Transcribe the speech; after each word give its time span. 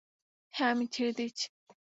হ্যাঁ, 0.53 0.71
আমি 0.71 0.85
ছেড়ে 0.87 1.11
দিয়েছি। 1.13 1.45